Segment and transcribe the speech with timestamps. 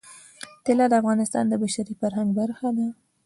[0.65, 2.87] طلا د افغانستان د بشري فرهنګ برخه ده.